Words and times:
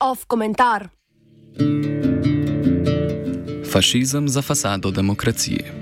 Off 0.00 0.24
komentar. 0.26 0.88
Fašizem 3.72 4.28
za 4.28 4.42
fasado 4.42 4.90
demokracije. 4.90 5.72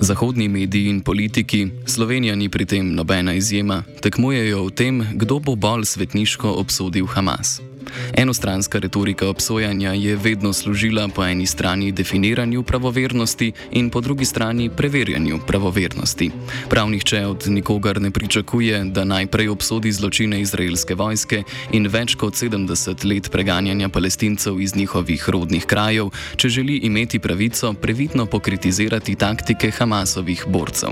Zahodni 0.00 0.48
mediji 0.48 0.88
in 0.88 1.00
politiki, 1.00 1.68
Slovenija 1.86 2.36
ni 2.36 2.48
pri 2.48 2.66
tem 2.66 2.94
nobena 2.94 3.34
izjema, 3.34 3.82
tekmujejo 4.02 4.64
v 4.64 4.70
tem, 4.70 5.06
kdo 5.14 5.38
bo 5.38 5.54
bolj 5.54 5.84
svetniško 5.84 6.50
obsodil 6.50 7.06
Hamas. 7.06 7.69
Enostranska 8.14 8.78
retorika 8.78 9.28
obsojanja 9.28 9.92
je 9.92 10.16
vedno 10.16 10.52
služila 10.52 11.08
po 11.08 11.24
eni 11.24 11.46
strani 11.46 11.92
definiranju 11.92 12.62
pravovernosti 12.62 13.52
in 13.70 13.90
po 13.90 14.00
drugi 14.00 14.24
strani 14.24 14.70
preverjanju 14.70 15.38
pravovernosti. 15.46 16.30
Prav 16.68 16.90
nihče 16.90 17.26
od 17.26 17.44
nikogar 17.48 18.00
ne 18.00 18.10
pričakuje, 18.10 18.84
da 18.84 19.04
najprej 19.04 19.48
obsodi 19.48 19.92
zločine 19.92 20.40
izraelske 20.40 20.94
vojske 20.94 21.42
in 21.72 21.86
več 21.86 22.14
kot 22.14 22.34
70 22.34 23.04
let 23.04 23.30
preganjanja 23.30 23.88
palestincev 23.88 24.60
iz 24.60 24.76
njihovih 24.76 25.28
rodnih 25.28 25.66
krajev, 25.66 26.10
če 26.36 26.48
želi 26.48 26.76
imeti 26.76 27.18
pravico 27.18 27.72
previdno 27.72 28.26
pokritizirati 28.26 29.14
taktike 29.14 29.70
Hamasovih 29.70 30.44
borcev. 30.46 30.90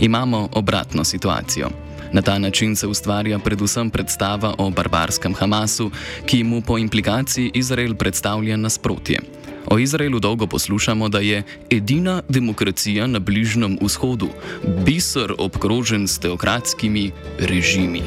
Imamo 0.00 0.48
obratno 0.52 1.04
situacijo. 1.04 1.89
Na 2.12 2.22
ta 2.22 2.38
način 2.38 2.76
se 2.76 2.86
ustvarja 2.86 3.38
predvsem 3.38 3.90
predstava 3.90 4.54
o 4.58 4.70
barbarskem 4.70 5.34
Hamasu, 5.34 5.90
ki 6.26 6.44
mu 6.44 6.62
po 6.62 6.78
implikaciji 6.78 7.50
Izrael 7.54 7.94
predstavlja 7.94 8.56
nasprotje. 8.56 9.20
O 9.66 9.78
Izraelu 9.78 10.20
dolgo 10.20 10.46
poslušamo, 10.46 11.08
da 11.08 11.18
je 11.18 11.42
edina 11.70 12.22
demokracija 12.28 13.06
na 13.06 13.18
Bližnjem 13.18 13.78
vzhodu, 13.82 14.28
biser 14.86 15.32
obkrožen 15.38 16.08
s 16.08 16.18
teokratskimi 16.18 17.10
režimi. 17.38 18.02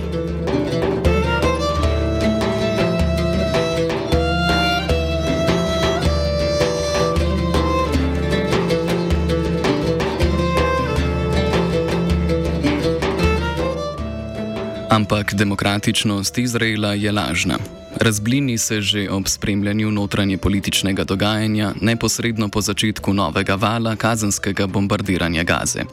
Ampak 14.93 15.33
demokratičnost 15.33 16.37
Izraela 16.37 16.93
je 16.93 17.11
lažna. 17.11 17.57
Razblini 17.95 18.57
se 18.57 18.81
že 18.81 19.09
ob 19.09 19.27
spremljanju 19.27 19.91
notranje 19.91 20.37
političnega 20.37 21.03
dogajanja 21.03 21.73
neposredno 21.81 22.49
po 22.49 22.61
začetku 22.61 23.13
novega 23.13 23.55
vala 23.55 23.95
kazenskega 23.95 24.67
bombardiranja 24.67 25.43
Gaze. 25.43 25.83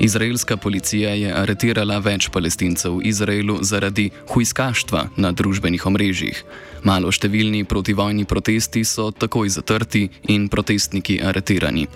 Izraelska 0.00 0.56
policija 0.56 1.10
je 1.10 1.32
aretirala 1.34 1.98
več 1.98 2.28
palestincev 2.30 2.98
v 2.98 3.02
Izraelu 3.10 3.58
zaradi 3.62 4.10
huiskaštva 4.28 5.08
na 5.16 5.32
družbenih 5.32 5.86
omrežjih. 5.86 6.44
Malo 6.84 7.10
številni 7.10 7.64
protivojni 7.64 8.24
protesti 8.24 8.84
so 8.84 9.10
takoj 9.10 9.50
zatrti 9.50 10.08
in 10.28 10.48
protestniki 10.48 11.18
aretirani. 11.22 11.88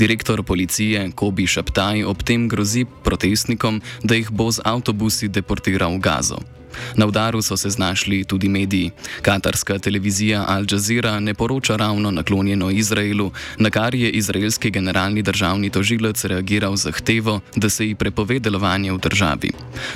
Direktor 0.00 0.42
policije 0.42 1.10
Kobi 1.14 1.46
Šaptaj 1.46 2.04
ob 2.04 2.24
tem 2.24 2.48
grozi 2.48 2.86
protestnikom, 3.04 3.82
da 4.02 4.16
jih 4.16 4.32
bo 4.32 4.48
z 4.50 4.64
avtobusi 4.64 5.28
deportiral 5.28 5.98
v 5.98 6.02
Gazo. 6.08 6.40
Na 6.96 7.06
udaru 7.06 7.42
so 7.42 7.56
se 7.56 7.70
znašli 7.70 8.24
tudi 8.24 8.48
mediji. 8.48 8.90
Katarska 9.22 9.78
televizija 9.78 10.44
Al 10.48 10.64
Jazeera 10.70 11.20
ne 11.20 11.34
poroča 11.34 11.76
ravno 11.76 12.10
naklonjeno 12.10 12.70
Izraelu, 12.70 13.32
na 13.58 13.70
kar 13.70 13.94
je 13.94 14.10
izraelski 14.10 14.70
generalni 14.70 15.22
državni 15.22 15.70
tožilec 15.70 16.24
reagiral 16.24 16.76
z 16.76 16.90
zahtevo, 16.90 17.40
da 17.56 17.70
se 17.70 17.86
ji 17.86 17.94
prepove 17.94 18.38
delovanje 18.38 18.92
v 18.92 18.98
državi. 18.98 19.50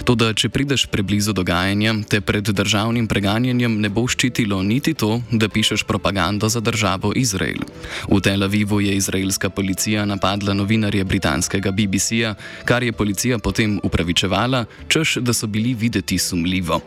Toda, 0.05 0.33
če 0.33 0.48
prideš 0.48 0.86
preblizu 0.86 1.33
dogajanja, 1.33 1.95
te 2.08 2.20
pred 2.20 2.45
državnim 2.45 3.06
preganjanjem 3.06 3.80
ne 3.80 3.89
bo 3.89 4.06
ščitilo 4.08 4.62
niti 4.62 4.95
to, 4.95 5.20
da 5.30 5.48
pišeš 5.48 5.85
propagando 5.85 6.48
za 6.48 6.61
državo 6.61 7.12
Izrael. 7.17 7.62
V 8.08 8.20
Tel 8.20 8.42
Avivu 8.42 8.80
je 8.80 8.96
izraelska 8.96 9.51
policija 9.51 10.05
napadla 10.05 10.55
novinarje 10.55 11.05
britanskega 11.05 11.70
BBC-ja, 11.70 12.35
kar 12.64 12.83
je 12.83 12.92
policija 12.92 13.39
potem 13.39 13.80
upravičevala, 13.83 14.64
češ 14.89 15.17
da 15.20 15.33
so 15.33 15.46
bili 15.46 15.74
videti 15.74 16.18
sumljivi 16.18 16.64
škodljivo. 16.64 16.80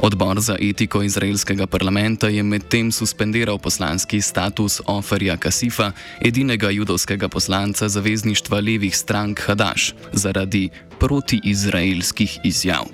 Odbor 0.00 0.40
za 0.40 0.56
etiko 0.60 1.02
izraelskega 1.02 1.66
parlamenta 1.66 2.28
je 2.28 2.42
medtem 2.42 2.92
suspendiral 2.92 3.58
poslanski 3.58 4.20
status 4.20 4.80
Oferja 4.86 5.36
Kasifa, 5.36 5.92
edinega 6.20 6.70
judovskega 6.70 7.28
poslanca 7.28 7.88
zavezništva 7.88 8.60
levih 8.60 8.96
strank 8.96 9.40
Hadaš, 9.40 9.94
zaradi 10.12 10.68
protiizraelskih 10.98 12.38
izjav. 12.44 12.84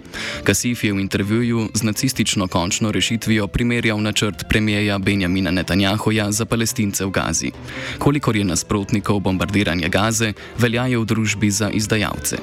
Kasif 0.44 0.84
je 0.84 0.92
v 0.92 1.00
intervjuju 1.00 1.70
z 1.74 1.82
nacistično 1.82 2.48
končno 2.48 2.92
rešitvijo 2.92 3.46
primerjal 3.46 4.02
načrt 4.02 4.44
premijeja 4.48 4.98
Benjamina 4.98 5.50
Netanjahoja 5.50 6.32
za 6.32 6.44
palestince 6.44 7.04
v 7.04 7.10
Gazi. 7.10 7.50
Kolikor 7.98 8.36
je 8.36 8.44
nasprotnikov 8.44 9.20
bombardiranja 9.20 9.88
Gaze, 9.88 10.32
veljajo 10.58 11.00
v 11.00 11.04
družbi 11.04 11.50
za 11.50 11.70
izdajalce. 11.70 12.36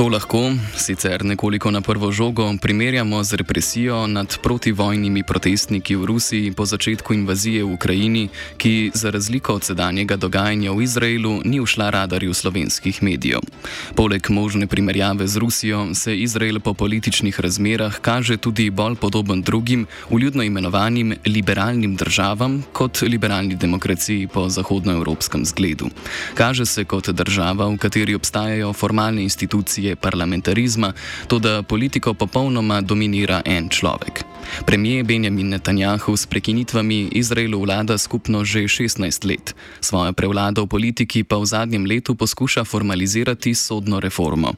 To 0.00 0.08
lahko, 0.08 0.56
sicer 0.76 1.24
nekoliko 1.24 1.70
na 1.70 1.80
prvo 1.80 2.08
žogo, 2.12 2.54
primerjamo 2.62 3.24
z 3.24 3.36
represijo 3.36 4.06
nad 4.06 4.38
protivojnimi 4.42 5.22
protestniki 5.22 5.96
v 5.96 6.04
Rusiji 6.04 6.52
po 6.56 6.64
začetku 6.64 7.14
invazije 7.14 7.64
v 7.64 7.72
Ukrajini, 7.76 8.28
ki 8.56 8.90
za 8.94 9.10
razliko 9.10 9.54
od 9.54 9.64
sedanjega 9.64 10.16
dogajanja 10.16 10.72
v 10.72 10.82
Izraelu 10.82 11.44
ni 11.44 11.60
ušla 11.60 11.90
radarju 11.90 12.34
slovenskih 12.34 13.02
medijev. 13.02 13.44
Poleg 13.92 14.24
možne 14.30 14.66
primerjave 14.66 15.26
z 15.28 15.36
Rusijo 15.36 15.94
se 15.94 16.16
Izrael 16.16 16.60
po 16.60 16.74
političnih 16.74 17.40
razmerah 17.40 18.00
kaže 18.00 18.36
tudi 18.36 18.70
bolj 18.70 18.96
podoben 18.96 19.42
drugim, 19.42 19.86
uljudno 20.08 20.42
imenovanim 20.42 21.12
liberalnim 21.26 21.96
državam 21.96 22.64
kot 22.72 23.02
liberalni 23.02 23.54
demokraciji 23.54 24.32
po 24.32 24.48
zahodnoevropskem 24.48 25.44
zgledu. 25.44 25.92
Kaže 26.34 26.66
se 26.66 26.84
kot 26.84 27.08
država, 27.08 27.68
v 27.68 27.76
kateri 27.76 28.14
obstajajo 28.14 28.72
formalne 28.72 29.22
institucije, 29.22 29.89
je 29.90 29.96
parlamentarizma, 29.96 30.92
to 31.26 31.38
da 31.38 31.62
politiko 31.62 32.14
popolnoma 32.14 32.80
dominira 32.80 33.42
en 33.44 33.68
človek. 33.68 34.24
Premijer 34.66 35.04
Benjamin 35.04 35.48
Netanjahu 35.48 36.16
s 36.16 36.26
prekinitvami 36.26 37.08
Izraelu 37.12 37.60
vlada 37.60 37.98
skupno 37.98 38.44
že 38.44 38.60
16 38.60 39.28
let. 39.28 39.54
Svojo 39.80 40.12
prevlado 40.12 40.64
v 40.64 40.66
politiki 40.68 41.24
pa 41.24 41.36
v 41.38 41.46
zadnjem 41.46 41.86
letu 41.86 42.14
poskuša 42.14 42.64
formalizirati 42.64 43.54
sodno 43.54 44.00
reformo. 44.00 44.54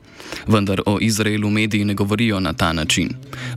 Vendar 0.47 0.81
o 0.87 0.99
Izraelu 1.01 1.51
mediji 1.51 1.85
ne 1.85 1.95
govorijo 1.95 2.41
na 2.41 2.53
ta 2.53 2.73
način. 2.73 3.09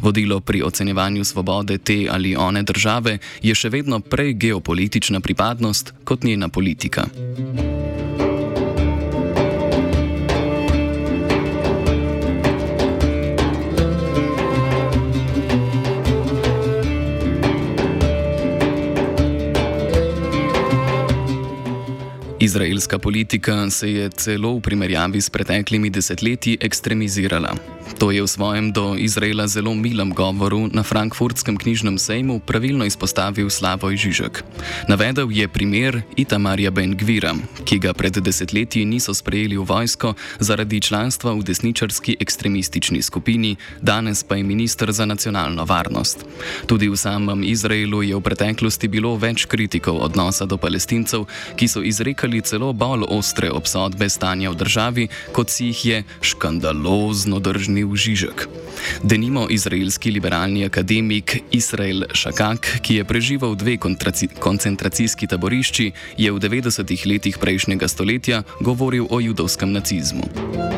Vodilo 0.02 0.40
pri 0.40 0.62
ocenjevanju 0.64 1.24
svobode 1.24 1.78
te 1.78 2.08
ali 2.12 2.36
one 2.36 2.64
države 2.64 3.18
je 3.42 3.56
še 3.56 3.70
vedno 3.70 4.00
prej 4.00 4.34
geopolitična 4.34 5.20
pripadnost 5.20 5.94
kot 6.04 6.24
njena 6.24 6.50
politika. 6.50 7.06
Izraelska 22.46 23.00
politika 23.00 23.70
se 23.70 23.92
je 23.92 24.10
celo 24.10 24.54
v 24.54 24.62
primerjavi 24.62 25.22
s 25.22 25.30
preteklimi 25.30 25.90
desetletji 25.90 26.58
ekstremizirala. 26.62 27.56
To 27.96 28.12
je 28.12 28.20
v 28.22 28.28
svojem 28.28 28.74
do 28.74 28.98
Izraela 28.98 29.48
zelo 29.48 29.74
milem 29.74 30.10
govoru 30.10 30.68
na 30.74 30.84
frankfurtskem 30.84 31.58
knjižnem 31.58 31.98
sejmu 31.98 32.40
pravilno 32.40 32.86
izpostavil 32.86 33.50
Slavoj 33.50 33.98
Žižek. 33.98 34.44
Navedel 34.90 35.32
je 35.32 35.48
primer 35.48 36.02
Itamarja 36.18 36.72
Ben 36.72 36.98
Gvira, 36.98 37.38
ki 37.64 37.80
ga 37.80 37.94
pred 37.94 38.18
desetletji 38.18 38.86
niso 38.86 39.14
sprejeli 39.14 39.58
v 39.58 39.64
vojsko 39.64 40.14
zaradi 40.40 40.82
članstva 40.82 41.34
v 41.38 41.46
desničarski 41.46 42.18
ekstremistični 42.20 43.02
skupini, 43.02 43.56
danes 43.82 44.24
pa 44.24 44.36
je 44.36 44.44
ministr 44.44 44.92
za 44.92 45.06
nacionalno 45.06 45.66
varnost. 45.66 46.26
Tudi 46.66 46.90
v 46.90 46.98
samem 46.98 47.44
Izraelu 47.44 48.02
je 48.04 48.16
v 48.16 48.22
preteklosti 48.22 48.88
bilo 48.88 49.16
več 49.16 49.46
kritikov 49.46 50.02
odnosa 50.02 50.46
do 50.46 50.58
palestincev, 50.58 51.26
ki 51.56 51.68
so 51.68 51.86
izrekali 51.86 52.42
celo 52.42 52.74
bolj 52.74 53.06
ostre 53.10 53.52
obsodbe 53.52 54.10
stanja 54.10 54.50
v 54.52 54.60
državi, 54.60 55.04
kot 55.32 55.50
si 55.50 55.72
jih 55.72 55.86
je 55.86 55.98
škandalozno 56.22 57.40
držni 57.40 57.75
vrnil 57.76 57.96
Žižek. 57.96 58.48
Denimo 59.04 59.48
izraelski 59.50 60.12
liberalni 60.12 60.66
akademik 60.66 61.44
Israel 61.52 62.08
Šakak, 62.14 62.80
ki 62.82 62.96
je 62.96 63.04
preživel 63.04 63.56
dve 63.56 63.78
koncentracijski 64.40 65.28
taborišči, 65.28 65.92
je 66.18 66.32
v 66.32 66.40
90-ih 66.40 67.06
letih 67.06 67.38
prejšnjega 67.38 67.88
stoletja 67.88 68.44
govoril 68.62 69.08
o 69.10 69.20
judovskem 69.20 69.72
nacizmu. 69.72 70.75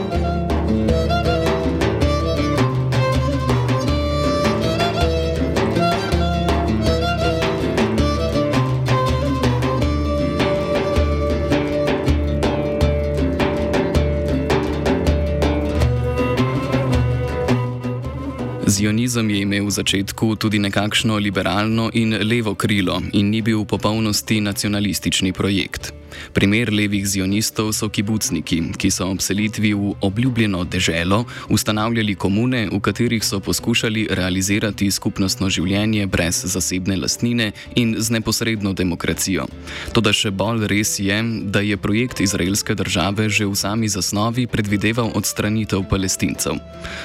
Zionizem 18.78 19.30
je 19.30 19.42
imel 19.42 19.66
v 19.66 19.74
začetku 19.74 20.38
tudi 20.38 20.62
nekakšno 20.62 21.18
liberalno 21.18 21.90
in 21.98 22.14
levo 22.14 22.54
krilo 22.54 23.02
in 23.18 23.34
ni 23.34 23.42
bil 23.42 23.66
v 23.66 23.74
popolnosti 23.74 24.38
nacionalistični 24.38 25.34
projekt. 25.34 25.97
Primer 26.34 26.74
levih 26.74 27.08
zionistov 27.08 27.74
so 27.74 27.90
kibucniki, 27.90 28.62
ki 28.78 28.92
so 28.92 29.10
ob 29.12 29.22
selitvi 29.22 29.74
v 29.74 29.94
obljubljeno 30.02 30.64
deželo 30.64 31.26
ustanavljali 31.50 32.16
komune, 32.16 32.68
v 32.72 32.80
katerih 32.80 33.24
so 33.24 33.40
poskušali 33.40 34.08
realizirati 34.12 34.92
skupnostno 34.92 35.50
življenje 35.50 36.08
brez 36.08 36.44
zasebne 36.46 36.98
lastnine 36.98 37.52
in 37.76 37.96
z 37.98 38.12
neposredno 38.12 38.74
demokracijo. 38.74 39.48
Toda 39.94 40.14
še 40.14 40.32
bolj 40.32 40.68
res 40.72 40.98
je, 41.00 41.18
da 41.44 41.64
je 41.66 41.78
projekt 41.78 42.22
izraelske 42.22 42.76
države 42.76 43.30
že 43.30 43.46
v 43.46 43.56
sami 43.56 43.88
zasnovi 43.90 44.48
predvideval 44.48 45.12
odstranitev 45.16 45.84
palestincev. 45.90 46.60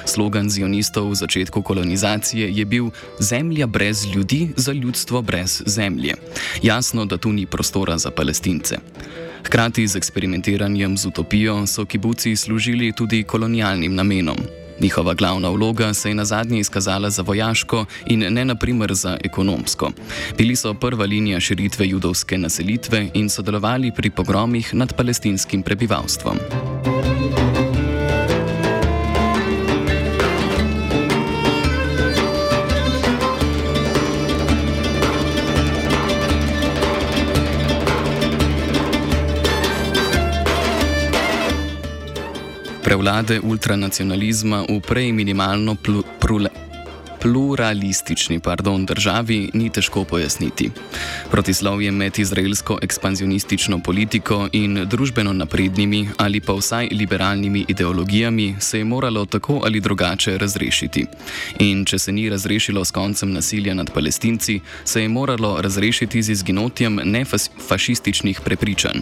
Slogan 0.07 0.51
zionistov 0.51 1.11
v 1.11 1.19
začetku 1.23 1.63
kolonizacije 1.63 2.51
je 2.51 2.65
bil: 2.65 2.91
Zemlja 3.19 3.67
brez 3.67 4.05
ljudi 4.15 4.51
za 4.57 4.73
ljudstvo 4.73 5.23
brez 5.23 5.63
zemlje. 5.67 6.15
Jasno, 6.63 7.05
da 7.05 7.17
tu 7.17 7.33
ni 7.33 7.47
prostora 7.47 7.99
za 7.99 8.11
palestince. 8.11 8.79
Hkrati 9.45 9.87
z 9.87 9.97
eksperimentiranjem 9.97 10.97
z 10.97 11.07
utopijo 11.07 11.67
so 11.67 11.85
kibuci 11.85 12.37
služili 12.37 12.93
tudi 12.93 13.23
kolonialnim 13.23 13.95
namenom. 13.95 14.37
Njihova 14.81 15.15
glavna 15.15 15.49
vloga 15.49 15.95
se 15.95 16.11
je 16.11 16.15
na 16.15 16.25
zadnje 16.25 16.61
izkazala 16.61 17.11
za 17.11 17.23
vojaško 17.23 17.85
in 18.07 18.35
ne 18.35 18.45
naprimer 18.45 18.95
za 18.95 19.19
ekonomsko. 19.25 19.93
Bili 20.39 20.57
so 20.57 20.75
prva 20.75 21.05
linija 21.05 21.41
širitve 21.41 21.89
judovske 21.89 22.39
naselitve 22.39 23.09
in 23.15 23.29
sodelovali 23.29 23.93
pri 23.97 24.11
pogromih 24.11 24.75
nad 24.75 24.97
palestinskim 24.97 25.63
prebivalstvom. 25.63 26.39
Prevlade 43.13 43.45
ultranacionalizma 43.45 44.65
v 44.73 44.81
prej 44.81 45.13
minimalno 45.13 45.77
pl 45.77 46.01
pluralistični 47.23 48.41
pardon, 48.41 48.87
državi 48.87 49.51
ni 49.55 49.71
težko 49.71 50.05
pojasniti. 50.05 50.71
Protislovje 51.31 51.91
med 51.91 52.19
izraelsko 52.19 52.79
ekspanzionistično 52.83 53.79
politiko 53.79 54.49
in 54.53 54.75
družbeno 54.91 55.33
naprednimi 55.33 56.09
ali 56.17 56.41
pa 56.41 56.53
vsaj 56.53 56.89
liberalnimi 56.93 57.65
ideologijami 57.69 58.57
se 58.61 58.79
je 58.79 58.85
moralo 58.85 59.27
tako 59.27 59.61
ali 59.65 59.81
drugače 59.81 60.39
razrešiti. 60.39 61.07
In 61.59 61.85
če 61.85 61.99
se 61.99 62.13
ni 62.13 62.29
razrešilo 62.31 62.85
s 62.85 62.91
koncem 62.91 63.33
nasilja 63.33 63.75
nad 63.75 63.93
palestinci, 63.95 64.61
se 64.85 65.03
je 65.03 65.09
moralo 65.09 65.61
razrešiti 65.61 66.23
z 66.23 66.31
izginotjem 66.31 67.01
nefašističnih 67.05 68.41
prepričanj. 68.41 68.99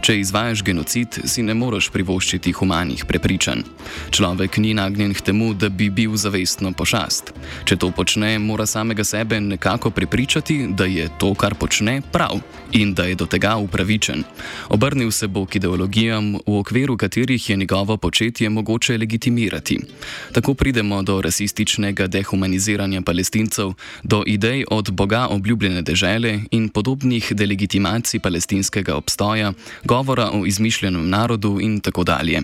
Če 0.00 0.18
izvajaš 0.20 0.62
genocid, 0.62 1.18
si 1.24 1.42
ne 1.42 1.54
moreš 1.54 1.90
privoščiti 1.90 2.52
humanih 2.52 3.04
prepričanj. 3.04 3.66
Človek 4.10 4.56
ni 4.56 4.74
nagnjen 4.74 5.14
k 5.14 5.20
temu, 5.20 5.54
da 5.54 5.68
bi 5.68 5.90
bil 5.90 6.16
zavestno 6.16 6.72
pošast. 6.72 7.34
Če 7.64 7.78
to 7.80 7.88
počne, 7.96 8.36
mora 8.38 8.66
samega 8.68 9.04
sebe 9.04 9.38
nekako 9.40 9.88
prepričati, 9.90 10.66
da 10.76 10.84
je 10.84 11.08
to, 11.18 11.30
kar 11.34 11.54
počne, 11.56 12.02
prav 12.12 12.36
in 12.72 12.92
da 12.94 13.04
je 13.08 13.14
do 13.14 13.26
tega 13.26 13.54
upravičen. 13.56 14.24
Obrnil 14.68 15.10
se 15.10 15.26
bo 15.26 15.46
k 15.46 15.56
ideologijam, 15.56 16.34
v 16.46 16.58
okviru 16.58 16.96
katerih 16.96 17.50
je 17.50 17.56
njegovo 17.56 17.96
početje 17.96 18.50
mogoče 18.50 18.98
legitimirati. 18.98 19.78
Tako 20.32 20.54
pridemo 20.54 21.02
do 21.02 21.20
rasističnega 21.22 22.06
dehumaniziranja 22.06 23.02
palestincev, 23.02 23.72
do 24.02 24.22
idej 24.26 24.64
od 24.70 24.90
Boga 24.92 25.26
obljubljene 25.30 25.82
dežele 25.82 26.40
in 26.50 26.68
podobnih 26.68 27.32
delegitimacij 27.32 28.20
palestinskega 28.20 28.96
obstoja, 28.96 29.52
govora 29.84 30.30
o 30.32 30.46
izmišljenem 30.46 31.08
narodu 31.08 31.58
in 31.60 31.80
tako 31.80 32.04
dalje. 32.04 32.42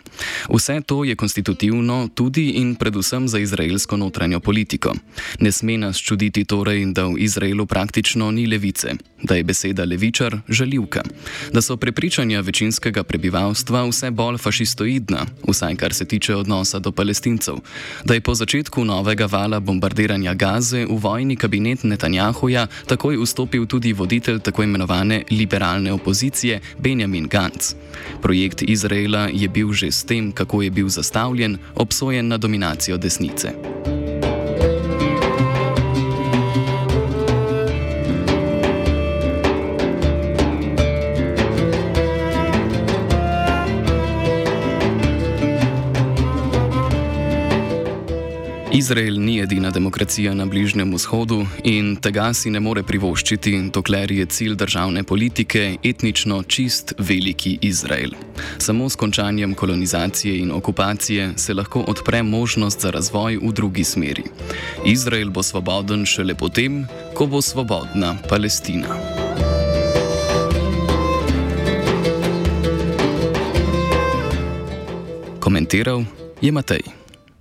Vse 0.49 0.81
to 0.87 1.05
je 1.05 1.16
konstitutivno 1.16 2.08
tudi 2.14 2.50
in 2.50 2.75
predvsem 2.75 3.28
za 3.28 3.38
izraelsko 3.38 3.96
notranjo 3.96 4.40
politiko. 4.40 4.94
Ne 5.40 5.52
sme 5.52 5.76
nas 5.78 5.98
čuditi 5.98 6.44
torej, 6.44 6.84
da 6.92 7.06
v 7.06 7.18
Izraelu 7.18 7.66
praktično 7.66 8.30
ni 8.30 8.46
levice, 8.46 8.94
da 9.22 9.34
je 9.34 9.44
beseda 9.44 9.84
levičar 9.84 10.38
žaljivka, 10.48 11.02
da 11.52 11.62
so 11.62 11.76
prepričanja 11.76 12.40
večinskega 12.40 13.02
prebivalstva 13.04 13.84
vse 13.88 14.10
bolj 14.10 14.38
fašistoidna, 14.38 15.26
vsaj 15.48 15.76
kar 15.76 15.94
se 15.94 16.04
tiče 16.04 16.36
odnosa 16.36 16.78
do 16.78 16.92
palestincev, 16.92 17.54
da 18.04 18.14
je 18.14 18.20
po 18.20 18.34
začetku 18.34 18.84
novega 18.84 19.26
vala 19.26 19.60
bombardiranja 19.60 20.34
Gaze 20.34 20.86
v 20.86 20.96
vojni 20.96 21.36
kabinet 21.36 21.84
Netanjahuja 21.84 22.66
takoj 22.86 23.16
vstopil 23.16 23.66
tudi 23.66 23.92
voditelj 23.92 24.40
tako 24.40 24.62
imenovane 24.62 25.22
liberalne 25.30 25.92
opozicije 25.92 26.60
Benjamin 26.78 27.28
Gantz. 27.28 27.74
Projekt 28.22 28.62
Izraela 28.62 29.28
je 29.32 29.48
bil 29.48 29.72
že 29.72 29.92
s 29.92 30.04
tem, 30.04 30.32
kako 30.32 30.62
je 30.62 30.70
bil 30.70 30.88
zastavljen, 30.88 31.58
obsojen 31.74 32.28
na 32.28 32.38
dominacijo 32.38 32.96
desnice. 32.96 34.00
Izrael 48.72 49.20
ni 49.20 49.38
edina 49.38 49.70
demokracija 49.70 50.34
na 50.34 50.46
Bližnjem 50.46 50.94
vzhodu 50.94 51.46
in 51.64 51.96
tega 51.96 52.28
si 52.34 52.50
ne 52.50 52.61
more 52.61 52.82
privoščiti, 52.87 53.70
dokler 53.75 54.12
je 54.12 54.26
cilj 54.26 54.55
državne 54.55 55.02
politike 55.02 55.76
etnično 55.82 56.43
čist 56.43 56.94
veliki 56.99 57.58
Izrael. 57.67 58.14
Samo 58.58 58.88
s 58.88 58.96
končanjem 58.96 59.55
kolonizacije 59.55 60.38
in 60.38 60.52
okupacije 60.52 61.33
se 61.37 61.54
lahko 61.54 61.80
odpre 61.80 62.23
možnost 62.23 62.80
za 62.80 62.90
razvoj 62.90 63.40
v 63.42 63.52
drugi 63.52 63.85
smeri. 63.85 64.25
Izrael 64.87 65.30
bo 65.30 65.42
svoboden 65.42 66.06
šele 66.06 66.35
potem, 66.35 66.87
ko 67.14 67.26
bo 67.26 67.42
svobodna 67.42 68.16
Palestina. 68.28 68.94
Komentiral 75.40 76.04
je 76.40 76.52
Matej. 76.52 77.00